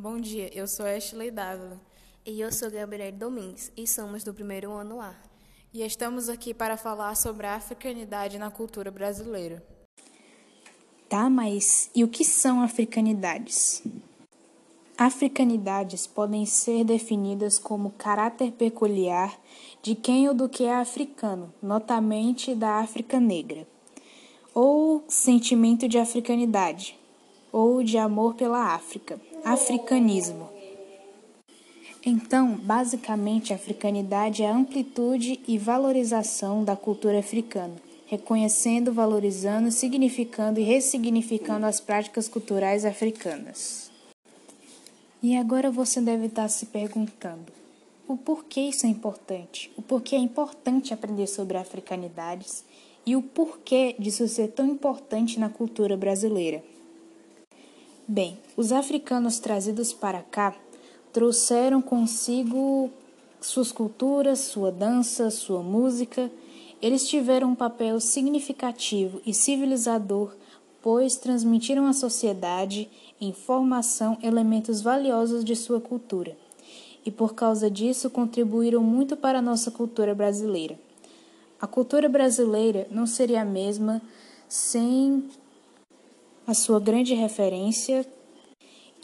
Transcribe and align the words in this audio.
Bom 0.00 0.20
dia, 0.20 0.48
eu 0.54 0.68
sou 0.68 0.86
Ashley 0.86 1.28
Dávila. 1.28 1.76
E 2.24 2.40
eu 2.40 2.52
sou 2.52 2.70
Gabriel 2.70 3.10
Domingues 3.10 3.72
e 3.76 3.84
somos 3.84 4.22
do 4.22 4.32
primeiro 4.32 4.70
ano 4.70 5.00
A. 5.00 5.12
E 5.74 5.82
estamos 5.82 6.28
aqui 6.28 6.54
para 6.54 6.76
falar 6.76 7.16
sobre 7.16 7.48
a 7.48 7.56
africanidade 7.56 8.38
na 8.38 8.48
cultura 8.48 8.92
brasileira. 8.92 9.60
Tá, 11.08 11.28
mas 11.28 11.90
e 11.96 12.04
o 12.04 12.08
que 12.08 12.24
são 12.24 12.62
africanidades? 12.62 13.82
Africanidades 14.96 16.06
podem 16.06 16.46
ser 16.46 16.84
definidas 16.84 17.58
como 17.58 17.90
caráter 17.90 18.52
peculiar 18.52 19.36
de 19.82 19.96
quem 19.96 20.28
ou 20.28 20.34
do 20.34 20.48
que 20.48 20.62
é 20.62 20.76
africano, 20.76 21.52
notamente 21.60 22.54
da 22.54 22.76
África 22.76 23.18
negra, 23.18 23.66
ou 24.54 25.02
sentimento 25.08 25.88
de 25.88 25.98
africanidade, 25.98 26.96
ou 27.50 27.82
de 27.82 27.98
amor 27.98 28.34
pela 28.34 28.76
África, 28.76 29.20
africanismo. 29.44 30.48
Então, 32.04 32.56
basicamente, 32.56 33.52
a 33.52 33.56
africanidade 33.56 34.42
é 34.42 34.48
a 34.48 34.54
amplitude 34.54 35.40
e 35.46 35.58
valorização 35.58 36.64
da 36.64 36.76
cultura 36.76 37.18
africana, 37.18 37.74
reconhecendo, 38.06 38.92
valorizando, 38.92 39.70
significando 39.70 40.60
e 40.60 40.62
ressignificando 40.62 41.66
as 41.66 41.80
práticas 41.80 42.28
culturais 42.28 42.84
africanas. 42.84 43.90
E 45.22 45.36
agora 45.36 45.70
você 45.70 46.00
deve 46.00 46.26
estar 46.26 46.48
se 46.48 46.66
perguntando: 46.66 47.52
o 48.06 48.16
porquê 48.16 48.60
isso 48.60 48.86
é 48.86 48.88
importante? 48.88 49.70
O 49.76 49.82
porquê 49.82 50.14
é 50.14 50.18
importante 50.18 50.94
aprender 50.94 51.26
sobre 51.26 51.56
africanidades 51.56 52.64
e 53.04 53.16
o 53.16 53.22
porquê 53.22 53.96
disso 53.98 54.26
ser 54.28 54.48
tão 54.48 54.66
importante 54.66 55.38
na 55.40 55.48
cultura 55.48 55.96
brasileira? 55.96 56.62
Bem, 58.10 58.38
os 58.56 58.72
africanos 58.72 59.38
trazidos 59.38 59.92
para 59.92 60.22
cá 60.22 60.56
trouxeram 61.12 61.82
consigo 61.82 62.88
suas 63.38 63.70
culturas, 63.70 64.38
sua 64.38 64.72
dança, 64.72 65.30
sua 65.30 65.62
música. 65.62 66.30
Eles 66.80 67.06
tiveram 67.06 67.50
um 67.50 67.54
papel 67.54 68.00
significativo 68.00 69.20
e 69.26 69.34
civilizador, 69.34 70.34
pois 70.80 71.16
transmitiram 71.16 71.86
à 71.86 71.92
sociedade, 71.92 72.88
em 73.20 73.30
formação, 73.30 74.16
elementos 74.22 74.80
valiosos 74.80 75.44
de 75.44 75.54
sua 75.54 75.78
cultura. 75.78 76.34
E 77.04 77.10
por 77.10 77.34
causa 77.34 77.70
disso 77.70 78.08
contribuíram 78.08 78.82
muito 78.82 79.18
para 79.18 79.40
a 79.40 79.42
nossa 79.42 79.70
cultura 79.70 80.14
brasileira. 80.14 80.78
A 81.60 81.66
cultura 81.66 82.08
brasileira 82.08 82.88
não 82.90 83.06
seria 83.06 83.42
a 83.42 83.44
mesma 83.44 84.00
sem 84.48 85.28
a 86.48 86.54
sua 86.54 86.80
grande 86.80 87.12
referência 87.12 88.06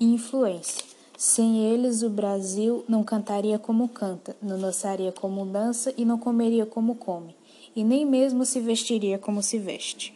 e 0.01 0.05
influência. 0.07 0.83
Sem 1.15 1.63
eles, 1.67 2.03
o 2.03 2.09
Brasil 2.09 2.83
não 2.89 3.05
cantaria 3.05 3.59
como 3.59 3.87
canta, 3.87 4.35
não 4.41 4.59
dançaria 4.59 5.13
como 5.13 5.45
dança 5.45 5.93
e 5.95 6.07
não 6.07 6.17
comeria 6.17 6.65
como 6.65 6.95
come, 6.95 7.37
e 7.77 7.85
nem 7.85 8.07
mesmo 8.07 8.47
se 8.47 8.61
vestiria 8.61 9.19
como 9.19 9.43
se 9.43 9.59
veste. 9.59 10.15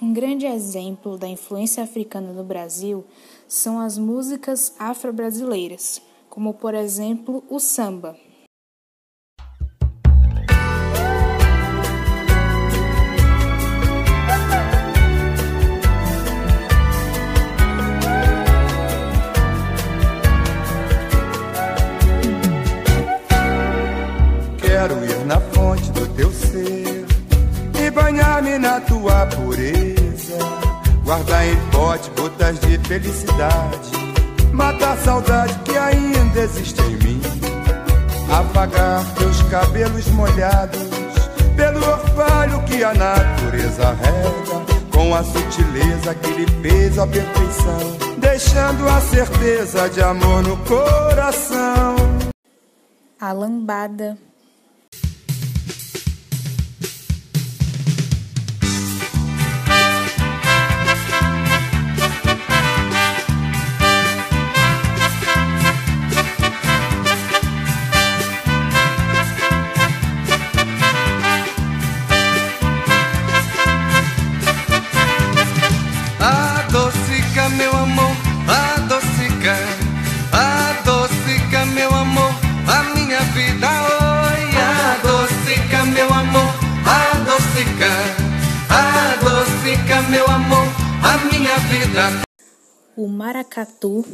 Um 0.00 0.12
grande 0.12 0.44
exemplo 0.44 1.16
da 1.16 1.26
influência 1.26 1.82
africana 1.82 2.34
no 2.34 2.44
Brasil 2.44 3.02
são 3.48 3.80
as 3.80 3.96
músicas 3.96 4.74
afro-brasileiras, 4.78 6.02
como 6.28 6.52
por 6.52 6.74
exemplo 6.74 7.42
o 7.48 7.58
samba. 7.58 8.14
Banhar-me 27.92 28.58
na 28.58 28.80
tua 28.80 29.26
pureza, 29.26 30.38
guardar 31.04 31.46
em 31.46 31.56
pote 31.70 32.10
gotas 32.16 32.58
de 32.60 32.78
felicidade, 32.78 33.90
matar 34.52 34.94
a 34.94 34.96
saudade 34.98 35.54
que 35.64 35.76
ainda 35.76 36.40
existe 36.40 36.80
em 36.82 36.96
mim, 36.96 37.20
apagar 38.30 39.04
teus 39.14 39.42
cabelos 39.42 40.06
molhados 40.08 40.80
pelo 41.56 41.78
orvalho 41.78 42.62
que 42.64 42.82
a 42.82 42.94
natureza 42.94 43.94
rega, 43.94 44.64
com 44.90 45.14
a 45.14 45.22
sutileza 45.22 46.14
que 46.14 46.30
lhe 46.32 46.46
fez 46.62 46.98
a 46.98 47.06
perfeição, 47.06 47.78
deixando 48.18 48.88
a 48.88 49.00
certeza 49.00 49.88
de 49.90 50.02
amor 50.02 50.42
no 50.42 50.56
coração. 50.58 51.96
A 53.20 53.32
lambada 53.32 54.18
meu 90.12 90.26
amor, 90.26 90.66
a 91.02 91.16
minha 91.24 91.56
vida. 91.70 92.22
O 92.94 93.08
maracatu 93.08 94.04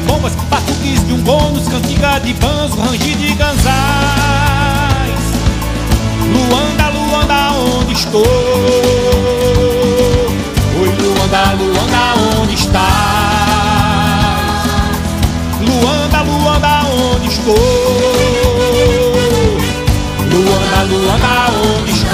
batuques 0.00 1.06
de 1.06 1.12
um 1.12 1.18
bônus, 1.18 1.68
cantiga 1.68 2.18
de 2.18 2.32
banzo, 2.34 2.76
rangido 2.76 3.20
de 3.20 3.34
ganzais. 3.34 3.72
Luanda, 6.32 6.88
Luanda, 6.90 7.52
onde 7.52 7.92
estou? 7.92 8.24
Oi, 10.80 10.88
Luanda, 10.88 11.54
Luanda, 11.54 12.14
onde 12.40 12.54
estás? 12.54 12.82
Luanda, 15.60 16.22
Luanda, 16.22 16.84
onde 16.84 17.28
estou? 17.28 17.54
Luanda, 20.30 20.82
Luanda, 20.90 21.50
onde 21.80 21.90
estás? 21.90 22.12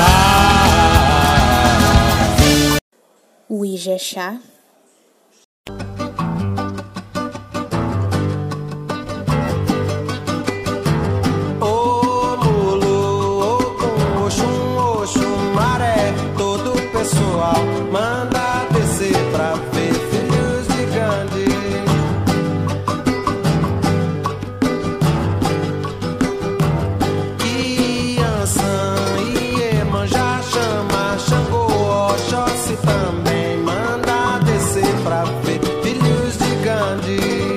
O 3.48 3.64
Ijexá 3.64 4.38
também 32.76 33.58
manda 33.58 34.38
descer 34.40 35.02
pra 35.02 35.24
ver 35.24 35.60
filhos 35.82 36.36
de 36.38 36.54
Gandhi. 36.64 37.56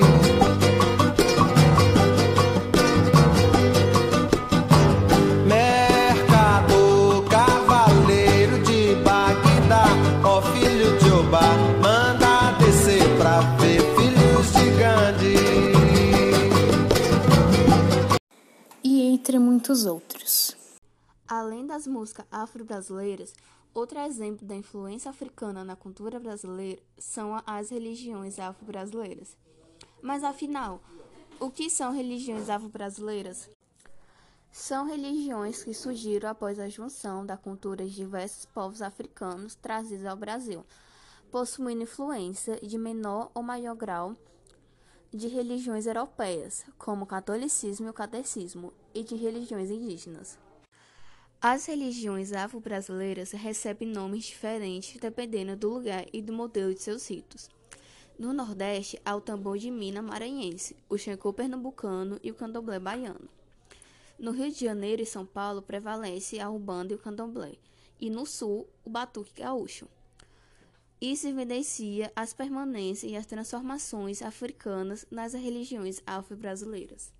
Mercador, 5.46 7.24
cavaleiro 7.28 8.58
de 8.62 8.94
ó 10.24 10.40
filho 10.40 10.98
de 10.98 11.10
manda 11.80 12.52
descer 12.58 13.02
pra 13.18 13.40
ver 13.58 13.80
filhos 13.96 14.52
de 14.52 14.70
E 18.82 19.02
entre 19.14 19.38
muitos 19.38 19.84
outros. 19.84 20.56
Além 21.28 21.66
das 21.66 21.86
músicas 21.86 22.26
afro-brasileiras, 22.30 23.32
outro 23.74 23.98
exemplo 24.00 24.46
da 24.46 24.54
influência 24.54 25.10
africana 25.10 25.64
na 25.64 25.76
cultura 25.76 26.20
brasileira 26.20 26.82
são 26.98 27.40
as 27.46 27.70
religiões 27.70 28.38
afro-brasileiras. 28.38 29.36
Mas 30.02 30.24
afinal, 30.24 30.80
o 31.40 31.50
que 31.50 31.70
são 31.70 31.92
religiões 31.92 32.50
afro-brasileiras? 32.50 33.48
São 34.50 34.86
religiões 34.86 35.64
que 35.64 35.72
surgiram 35.72 36.28
após 36.28 36.58
a 36.58 36.68
junção 36.68 37.24
da 37.24 37.36
cultura 37.36 37.86
de 37.86 37.94
diversos 37.94 38.44
povos 38.44 38.82
africanos 38.82 39.54
trazidos 39.54 40.04
ao 40.04 40.16
Brasil, 40.16 40.64
possuindo 41.30 41.82
influência 41.82 42.60
de 42.60 42.76
menor 42.76 43.30
ou 43.34 43.42
maior 43.42 43.74
grau 43.74 44.14
de 45.10 45.28
religiões 45.28 45.86
europeias, 45.86 46.64
como 46.78 47.04
o 47.04 47.06
catolicismo 47.06 47.86
e 47.86 47.90
o 47.90 47.94
catecismo, 47.94 48.72
e 48.94 49.02
de 49.02 49.14
religiões 49.14 49.70
indígenas. 49.70 50.38
As 51.44 51.66
religiões 51.66 52.32
afro-brasileiras 52.32 53.32
recebem 53.32 53.88
nomes 53.88 54.26
diferentes 54.26 54.96
dependendo 55.00 55.56
do 55.56 55.70
lugar 55.70 56.06
e 56.12 56.22
do 56.22 56.32
modelo 56.32 56.72
de 56.72 56.80
seus 56.80 57.10
ritos. 57.10 57.50
No 58.16 58.32
Nordeste, 58.32 58.96
há 59.04 59.16
o 59.16 59.20
tambor 59.20 59.58
de 59.58 59.68
mina 59.68 60.00
maranhense, 60.00 60.76
o 60.88 60.96
xangô 60.96 61.32
pernambucano 61.32 62.20
e 62.22 62.30
o 62.30 62.34
candomblé 62.36 62.78
baiano. 62.78 63.28
No 64.16 64.30
Rio 64.30 64.52
de 64.52 64.64
Janeiro 64.64 65.02
e 65.02 65.06
São 65.06 65.26
Paulo 65.26 65.60
prevalece 65.60 66.38
a 66.38 66.48
umbanda 66.48 66.92
e 66.92 66.96
o 66.96 67.00
candomblé, 67.00 67.56
e 68.00 68.08
no 68.08 68.24
Sul, 68.24 68.68
o 68.84 68.90
batuque 68.90 69.42
gaúcho. 69.42 69.88
Isso 71.00 71.26
evidencia 71.26 72.12
as 72.14 72.32
permanências 72.32 73.10
e 73.10 73.16
as 73.16 73.26
transformações 73.26 74.22
africanas 74.22 75.04
nas 75.10 75.34
religiões 75.34 76.00
afro-brasileiras. 76.06 77.12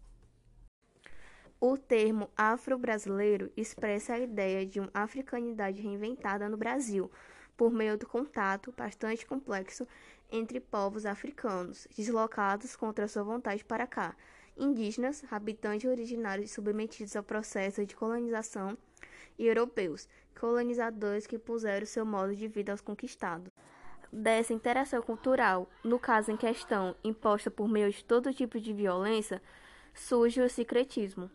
O 1.65 1.79
termo 1.79 2.29
afro-brasileiro 2.37 3.49
expressa 3.57 4.15
a 4.15 4.19
ideia 4.19 4.67
de 4.67 4.81
uma 4.81 4.91
africanidade 4.93 5.81
reinventada 5.81 6.49
no 6.49 6.57
Brasil, 6.57 7.09
por 7.57 7.71
meio 7.71 7.97
do 7.97 8.05
contato 8.05 8.75
bastante 8.77 9.25
complexo 9.25 9.87
entre 10.29 10.59
povos 10.59 11.07
africanos, 11.07 11.87
deslocados 11.97 12.75
contra 12.75 13.07
sua 13.07 13.23
vontade 13.23 13.65
para 13.65 13.87
cá, 13.87 14.17
indígenas, 14.57 15.23
habitantes 15.31 15.89
originários 15.89 16.51
submetidos 16.51 17.15
ao 17.15 17.23
processo 17.23 17.87
de 17.87 17.95
colonização, 17.95 18.77
e 19.39 19.47
europeus, 19.47 20.09
colonizadores 20.37 21.29
que 21.29 21.39
puseram 21.39 21.87
seu 21.87 22.05
modo 22.05 22.35
de 22.35 22.49
vida 22.49 22.73
aos 22.73 22.81
conquistados. 22.81 23.53
Dessa 24.13 24.53
interação 24.53 25.01
cultural, 25.01 25.71
no 25.85 26.01
caso 26.01 26.33
em 26.33 26.37
questão, 26.37 26.97
imposta 27.05 27.53
por 27.53 27.69
meio 27.69 27.93
de 27.93 28.05
todo 28.05 28.35
tipo 28.35 28.59
de 28.59 28.73
violência, 28.73 29.41
surge 29.95 30.41
o 30.41 30.51
secretismo. 30.51 31.31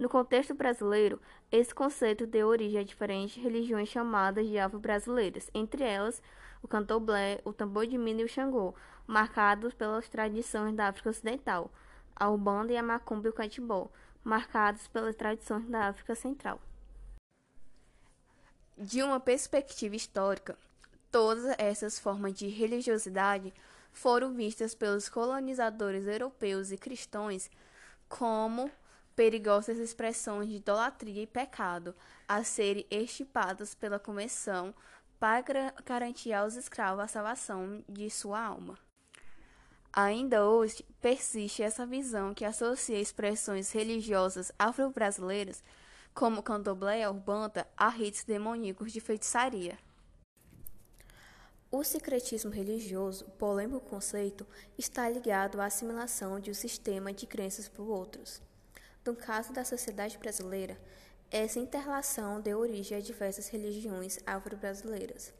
No 0.00 0.08
contexto 0.08 0.54
brasileiro, 0.54 1.20
esse 1.52 1.74
conceito 1.74 2.26
deu 2.26 2.48
origem 2.48 2.80
a 2.80 2.82
diferentes 2.82 3.36
religiões 3.36 3.86
chamadas 3.86 4.48
de 4.48 4.58
afro-brasileiras, 4.58 5.50
entre 5.52 5.84
elas 5.84 6.22
o 6.62 6.66
candomblé, 6.66 7.38
o 7.44 7.52
tambor 7.52 7.86
de 7.86 7.98
mina 7.98 8.22
e 8.22 8.24
o 8.24 8.28
xangô, 8.28 8.74
marcados 9.06 9.74
pelas 9.74 10.08
tradições 10.08 10.74
da 10.74 10.88
África 10.88 11.10
Ocidental, 11.10 11.70
a 12.16 12.30
umbanda 12.30 12.72
e 12.72 12.78
a 12.78 12.82
macumba 12.82 13.26
e 13.26 13.30
o 13.30 13.34
catimbó, 13.34 13.90
marcados 14.24 14.88
pelas 14.88 15.14
tradições 15.14 15.68
da 15.68 15.88
África 15.88 16.14
Central. 16.14 16.58
De 18.78 19.02
uma 19.02 19.20
perspectiva 19.20 19.96
histórica, 19.96 20.56
todas 21.12 21.44
essas 21.58 21.98
formas 21.98 22.32
de 22.32 22.48
religiosidade 22.48 23.52
foram 23.92 24.32
vistas 24.32 24.74
pelos 24.74 25.10
colonizadores 25.10 26.06
europeus 26.06 26.72
e 26.72 26.78
cristãos 26.78 27.50
como 28.08 28.70
perigosas 29.20 29.76
expressões 29.76 30.48
de 30.48 30.54
idolatria 30.54 31.22
e 31.22 31.26
pecado 31.26 31.94
a 32.26 32.42
serem 32.42 32.86
extirpadas 32.90 33.74
pela 33.74 33.98
Convenção 33.98 34.74
para 35.18 35.74
garantir 35.84 36.32
aos 36.32 36.54
escravos 36.54 37.04
a 37.04 37.06
salvação 37.06 37.84
de 37.86 38.08
sua 38.08 38.42
alma. 38.42 38.78
Ainda 39.92 40.46
hoje 40.46 40.82
persiste 41.02 41.62
essa 41.62 41.84
visão 41.84 42.32
que 42.32 42.46
associa 42.46 42.98
expressões 42.98 43.70
religiosas 43.72 44.50
afro-brasileiras, 44.58 45.62
como 46.14 46.42
candomblé 46.42 47.06
urbanta, 47.06 47.68
a 47.76 47.90
ritos 47.90 48.24
demoníacos 48.24 48.90
de 48.90 49.02
feitiçaria. 49.02 49.78
O 51.70 51.84
secretismo 51.84 52.50
religioso, 52.50 53.26
polêmico 53.32 53.80
conceito, 53.80 54.46
está 54.78 55.06
ligado 55.10 55.60
à 55.60 55.66
assimilação 55.66 56.40
de 56.40 56.50
um 56.50 56.54
sistema 56.54 57.12
de 57.12 57.26
crenças 57.26 57.68
por 57.68 57.86
outros. 57.86 58.40
No 59.04 59.14
caso 59.14 59.52
da 59.52 59.64
sociedade 59.64 60.18
brasileira, 60.18 60.78
essa 61.30 61.58
interrelação 61.58 62.40
deu 62.40 62.58
origem 62.58 62.98
a 62.98 63.00
diversas 63.00 63.48
religiões 63.48 64.18
afro-brasileiras. 64.26 65.32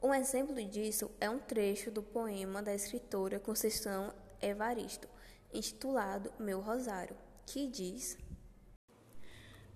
Um 0.00 0.14
exemplo 0.14 0.54
disso 0.64 1.10
é 1.20 1.28
um 1.28 1.38
trecho 1.38 1.90
do 1.90 2.02
poema 2.02 2.62
da 2.62 2.74
escritora 2.74 3.40
Conceição 3.40 4.12
Evaristo, 4.40 5.08
intitulado 5.52 6.32
Meu 6.38 6.60
Rosário, 6.60 7.16
que 7.46 7.66
diz: 7.66 8.18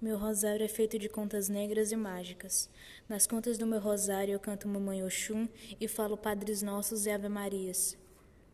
Meu 0.00 0.19
rosário 0.19 0.64
é 0.64 0.69
feito 0.69 0.99
de 0.99 1.08
contas 1.08 1.49
negras 1.49 1.90
e 1.90 1.96
mágicas. 1.96 2.69
Nas 3.08 3.26
contas 3.26 3.56
do 3.58 3.67
meu 3.67 3.81
rosário 3.81 4.32
eu 4.32 4.40
canto 4.40 4.69
Mamãe 4.69 5.05
Oxum 5.05 5.49
e 5.81 5.88
falo 5.88 6.17
Padres 6.17 6.62
Nossos 6.62 7.06
e 7.06 7.11
Ave 7.11 7.28
Marias. 7.28 7.96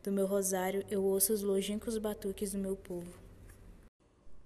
Do 0.03 0.11
meu 0.11 0.27
rosário 0.27 0.85
eu 0.91 1.03
ouço 1.03 1.33
os 1.33 1.43
longínquos 1.43 1.99
batuques 1.99 2.53
do 2.53 2.59
meu 2.59 2.77
povo. 2.77 3.22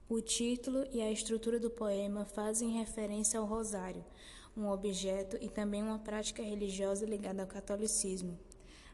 O 0.08 0.20
título 0.20 0.86
e 0.92 1.02
a 1.02 1.10
estrutura 1.10 1.58
do 1.58 1.68
poema 1.68 2.24
fazem 2.24 2.78
referência 2.78 3.40
ao 3.40 3.44
rosário, 3.44 4.04
um 4.56 4.68
objeto 4.68 5.36
e 5.40 5.48
também 5.48 5.82
uma 5.82 5.98
prática 5.98 6.44
religiosa 6.44 7.04
ligada 7.04 7.42
ao 7.42 7.48
catolicismo. 7.48 8.38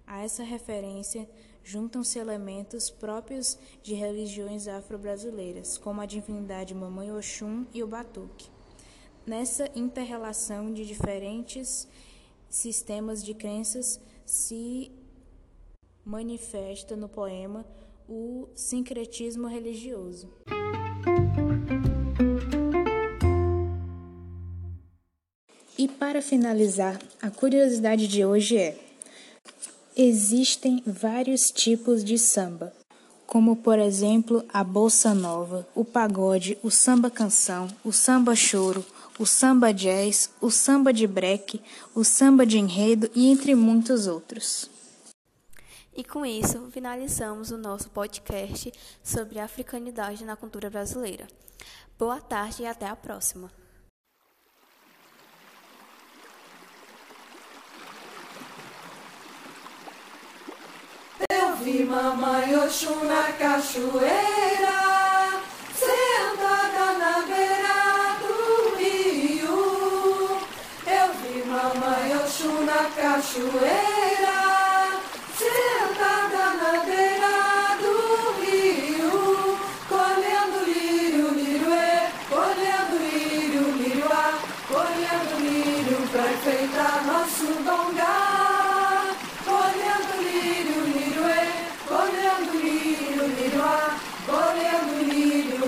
A 0.06 0.22
essa 0.24 0.42
referência 0.42 1.28
juntam-se 1.62 2.18
elementos 2.18 2.88
próprios 2.88 3.58
de 3.82 3.92
religiões 3.92 4.66
afro-brasileiras, 4.66 5.76
como 5.76 6.00
a 6.00 6.06
divindade 6.06 6.74
Mamãe 6.74 7.12
Oxum 7.12 7.66
e 7.74 7.82
o 7.82 7.86
batuque. 7.86 8.48
Nessa 9.26 9.70
interrelação 9.74 10.72
de 10.72 10.86
diferentes 10.86 11.86
sistemas 12.48 13.22
de 13.22 13.34
crenças 13.34 14.00
se 14.24 14.90
manifesta 16.06 16.96
no 16.96 17.08
poema 17.08 17.66
o 18.08 18.48
sincretismo 18.54 19.46
religioso. 19.46 20.32
E 25.82 25.89
para 25.89 26.22
finalizar, 26.22 26.96
a 27.20 27.29
curiosidade 27.29 28.06
de 28.06 28.24
hoje 28.24 28.56
é: 28.56 28.79
existem 29.96 30.81
vários 30.86 31.51
tipos 31.51 32.05
de 32.05 32.17
samba, 32.20 32.72
como 33.27 33.56
por 33.56 33.81
exemplo 33.81 34.44
a 34.53 34.62
bossa 34.62 35.12
nova, 35.12 35.67
o 35.74 35.84
pagode, 35.84 36.56
o 36.62 36.70
samba 36.70 37.10
canção, 37.10 37.67
o 37.82 37.91
samba 37.91 38.36
choro, 38.36 38.86
o 39.19 39.27
samba 39.27 39.72
jazz, 39.72 40.31
o 40.41 40.53
samba 40.53 40.93
de 40.93 41.05
break, 41.05 41.60
o 41.96 42.05
samba 42.05 42.46
de 42.46 42.58
enredo 42.60 43.10
e 43.12 43.27
entre 43.29 43.53
muitos 43.56 44.06
outros. 44.06 44.70
E 45.96 46.05
com 46.05 46.24
isso, 46.24 46.65
finalizamos 46.70 47.51
o 47.51 47.58
nosso 47.58 47.91
podcast 47.91 48.72
sobre 49.03 49.41
a 49.41 49.46
africanidade 49.46 50.24
na 50.24 50.36
cultura 50.36 50.70
brasileira. 50.70 51.27
Boa 51.98 52.20
tarde 52.20 52.62
e 52.62 52.67
até 52.67 52.86
a 52.86 52.94
próxima. 52.94 53.51
Eu 61.31 61.51
vi 61.62 61.84
mamãe 61.84 62.56
Oxum 62.56 63.04
na 63.04 63.32
cachoeira, 63.38 64.78
sentada 65.72 66.86
na 66.98 67.14
beira 67.28 68.16
do 68.22 68.76
rio. 68.76 69.60
Eu 70.86 71.08
vi 71.20 71.36
mamãe 71.48 72.16
Oxum 72.24 72.64
na 72.64 72.82
cachoeira, 72.96 74.11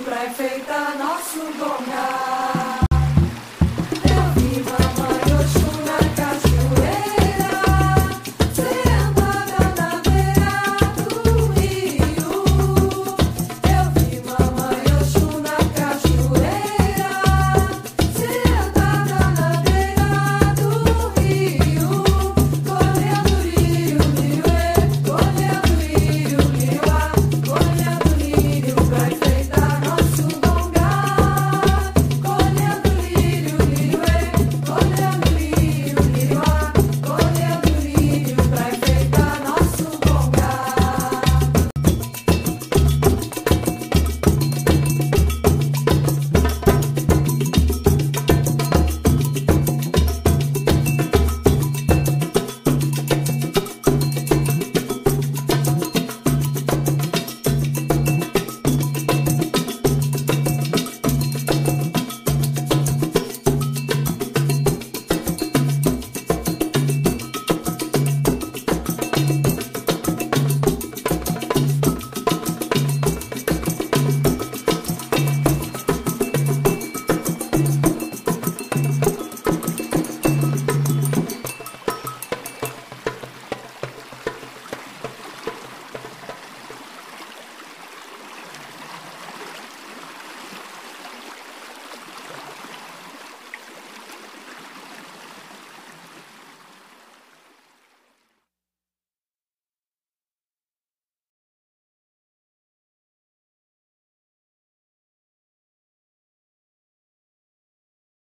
pra 0.04 0.26
enfeitar 0.26 0.99
nosso 0.99 1.40
bonar. 1.58 2.53